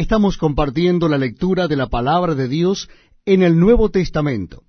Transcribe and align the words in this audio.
Estamos 0.00 0.38
compartiendo 0.38 1.10
la 1.10 1.18
lectura 1.18 1.68
de 1.68 1.76
la 1.76 1.88
palabra 1.88 2.34
de 2.34 2.48
Dios 2.48 2.88
en 3.26 3.42
el 3.42 3.60
Nuevo 3.60 3.90
Testamento. 3.90 4.62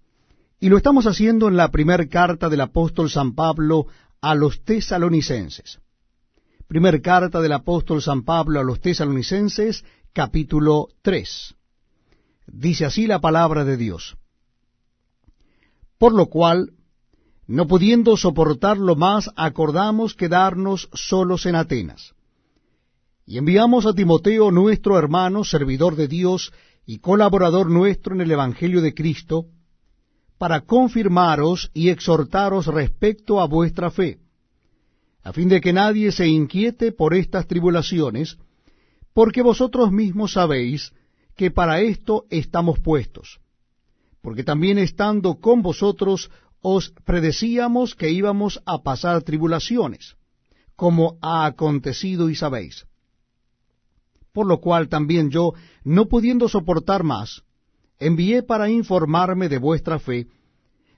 Y 0.59 0.67
lo 0.67 0.75
estamos 0.75 1.07
haciendo 1.07 1.47
en 1.47 1.55
la 1.55 1.71
primera 1.71 2.05
carta 2.09 2.49
del 2.49 2.59
apóstol 2.59 3.09
San 3.09 3.33
Pablo 3.33 3.85
a 4.19 4.35
los 4.35 4.61
tesalonicenses. 4.65 5.79
Primer 6.67 7.01
carta 7.01 7.39
del 7.39 7.53
apóstol 7.53 8.01
San 8.01 8.23
Pablo 8.23 8.59
a 8.59 8.63
los 8.65 8.81
tesalonicenses, 8.81 9.85
capítulo 10.11 10.89
3. 11.01 11.55
Dice 12.47 12.83
así 12.83 13.07
la 13.07 13.21
palabra 13.21 13.63
de 13.63 13.77
Dios. 13.77 14.17
Por 15.97 16.13
lo 16.13 16.25
cual, 16.25 16.73
no 17.47 17.67
pudiendo 17.67 18.17
soportarlo 18.17 18.97
más, 18.97 19.29
acordamos 19.37 20.13
quedarnos 20.13 20.89
solos 20.91 21.45
en 21.45 21.55
Atenas 21.55 22.15
y 23.25 23.37
enviamos 23.37 23.85
a 23.85 23.93
Timoteo, 23.93 24.51
nuestro 24.51 24.97
hermano, 24.97 25.43
servidor 25.43 25.95
de 25.95 26.07
Dios 26.07 26.51
y 26.85 26.99
colaborador 26.99 27.69
nuestro 27.69 28.15
en 28.15 28.21
el 28.21 28.31
Evangelio 28.31 28.81
de 28.81 28.93
Cristo, 28.93 29.45
para 30.37 30.61
confirmaros 30.61 31.69
y 31.73 31.89
exhortaros 31.89 32.65
respecto 32.65 33.39
a 33.39 33.45
vuestra 33.45 33.91
fe, 33.91 34.19
a 35.23 35.33
fin 35.33 35.49
de 35.49 35.61
que 35.61 35.71
nadie 35.71 36.11
se 36.11 36.27
inquiete 36.27 36.91
por 36.91 37.13
estas 37.13 37.45
tribulaciones, 37.45 38.37
porque 39.13 39.43
vosotros 39.43 39.91
mismos 39.91 40.33
sabéis 40.33 40.93
que 41.35 41.51
para 41.51 41.81
esto 41.81 42.25
estamos 42.31 42.79
puestos, 42.79 43.39
porque 44.21 44.43
también 44.43 44.79
estando 44.79 45.35
con 45.35 45.61
vosotros 45.61 46.31
os 46.61 46.91
predecíamos 47.05 47.93
que 47.93 48.09
íbamos 48.09 48.61
a 48.65 48.81
pasar 48.81 49.21
tribulaciones, 49.21 50.15
como 50.75 51.17
ha 51.21 51.45
acontecido 51.45 52.29
y 52.29 52.35
sabéis 52.35 52.87
por 54.33 54.47
lo 54.47 54.59
cual 54.59 54.87
también 54.87 55.29
yo, 55.29 55.53
no 55.83 56.07
pudiendo 56.07 56.47
soportar 56.47 57.03
más, 57.03 57.43
envié 57.99 58.43
para 58.43 58.69
informarme 58.69 59.49
de 59.49 59.57
vuestra 59.57 59.99
fe, 59.99 60.27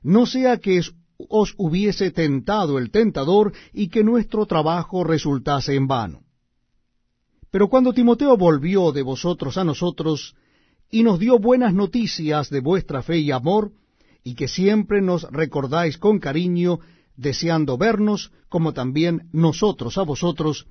no 0.02 0.26
sea 0.26 0.58
que 0.58 0.81
os 1.30 1.54
hubiese 1.58 2.11
tentado 2.11 2.78
el 2.78 2.92
tentador 2.92 3.54
y 3.72 3.89
que 3.89 4.04
nuestro 4.04 4.45
trabajo 4.45 5.04
resultase 5.04 5.76
en 5.76 5.88
vano. 5.88 6.22
Pero 7.52 7.70
cuando 7.70 7.94
Timoteo 7.94 8.36
volvió 8.36 8.92
de 8.92 9.04
vosotros 9.04 9.58
a 9.58 9.64
nosotros, 9.64 10.36
y 10.89 11.04
nos 11.04 11.20
dio 11.20 11.39
buenas 11.39 11.73
noticias 11.73 12.50
de 12.50 12.59
vuestra 12.59 13.02
fe 13.02 13.20
y 13.20 13.31
amor, 13.31 13.72
y 14.23 14.36
que 14.36 14.48
siempre 14.48 15.02
nos 15.02 15.23
recordáis 15.31 15.98
con 15.98 16.20
cariño, 16.20 16.80
deseando 17.16 17.78
vernos, 17.78 18.31
como 18.50 18.73
también 18.73 19.30
nosotros 19.31 19.98
a 19.98 20.04
vosotros, 20.04 20.67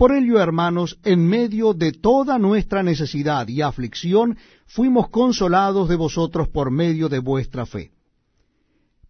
por 0.00 0.12
ello, 0.12 0.40
hermanos, 0.40 0.98
en 1.04 1.28
medio 1.28 1.74
de 1.74 1.92
toda 1.92 2.38
nuestra 2.38 2.82
necesidad 2.82 3.46
y 3.48 3.60
aflicción, 3.60 4.38
fuimos 4.64 5.10
consolados 5.10 5.90
de 5.90 5.96
vosotros 5.96 6.48
por 6.48 6.70
medio 6.70 7.10
de 7.10 7.18
vuestra 7.18 7.66
fe. 7.66 7.90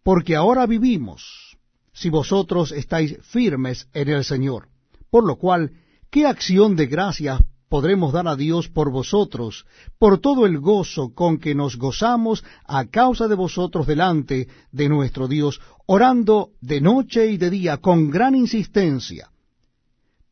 Porque 0.02 0.34
ahora 0.34 0.66
vivimos, 0.66 1.56
si 1.92 2.10
vosotros 2.10 2.72
estáis 2.72 3.18
firmes 3.22 3.86
en 3.94 4.08
el 4.08 4.24
Señor. 4.24 4.66
Por 5.10 5.24
lo 5.24 5.36
cual, 5.36 5.70
¿qué 6.10 6.26
acción 6.26 6.74
de 6.74 6.86
gracias 6.86 7.40
podremos 7.68 8.12
dar 8.12 8.26
a 8.26 8.34
Dios 8.34 8.68
por 8.68 8.90
vosotros, 8.90 9.66
por 9.96 10.18
todo 10.18 10.44
el 10.44 10.58
gozo 10.58 11.14
con 11.14 11.38
que 11.38 11.54
nos 11.54 11.76
gozamos 11.76 12.42
a 12.64 12.86
causa 12.86 13.28
de 13.28 13.36
vosotros 13.36 13.86
delante 13.86 14.48
de 14.72 14.88
nuestro 14.88 15.28
Dios, 15.28 15.60
orando 15.86 16.50
de 16.60 16.80
noche 16.80 17.30
y 17.30 17.36
de 17.36 17.48
día 17.48 17.76
con 17.76 18.10
gran 18.10 18.34
insistencia? 18.34 19.30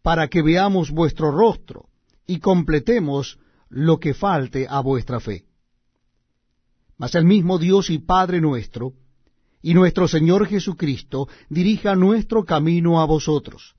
Para 0.08 0.28
que 0.28 0.40
veamos 0.40 0.90
vuestro 0.90 1.30
rostro 1.30 1.90
y 2.26 2.38
completemos 2.38 3.38
lo 3.68 4.00
que 4.00 4.14
falte 4.14 4.66
a 4.66 4.80
vuestra 4.80 5.20
fe. 5.20 5.44
Mas 6.96 7.14
el 7.14 7.26
mismo 7.26 7.58
Dios 7.58 7.90
y 7.90 7.98
Padre 7.98 8.40
nuestro, 8.40 8.94
y 9.60 9.74
nuestro 9.74 10.08
Señor 10.08 10.46
Jesucristo, 10.46 11.28
dirija 11.50 11.94
nuestro 11.94 12.46
camino 12.46 13.02
a 13.02 13.04
vosotros. 13.04 13.74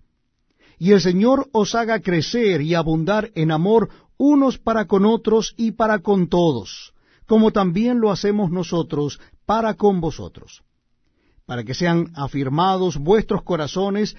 Y 0.77 0.91
el 0.91 1.01
Señor 1.01 1.49
os 1.51 1.73
haga 1.73 1.99
crecer 1.99 2.61
y 2.61 2.75
abundar 2.75 3.31
en 3.33 3.49
amor 3.49 3.89
unos 4.15 4.59
para 4.59 4.85
con 4.85 5.07
otros 5.07 5.55
y 5.57 5.71
para 5.71 5.97
con 5.97 6.29
todos, 6.29 6.93
como 7.25 7.49
también 7.49 8.01
lo 8.01 8.11
hacemos 8.11 8.51
nosotros 8.51 9.19
para 9.47 9.73
con 9.73 9.99
vosotros, 9.99 10.61
para 11.47 11.63
que 11.63 11.73
sean 11.73 12.11
afirmados 12.13 12.99
vuestros 12.99 13.41
corazones 13.41 14.15